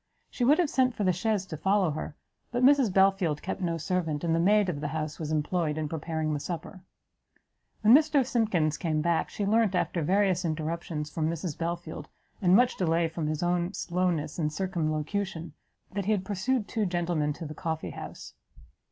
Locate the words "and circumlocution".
14.39-15.53